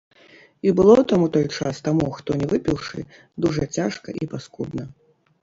І 0.69 0.71
было 0.77 0.95
там 1.11 1.19
у 1.25 1.27
той 1.35 1.45
час 1.57 1.81
таму, 1.87 2.07
хто 2.17 2.39
не 2.41 2.47
выпіўшы, 2.55 3.05
дужа 3.47 3.69
цяжка 3.79 4.19
і 4.23 4.33
паскудна. 4.35 4.83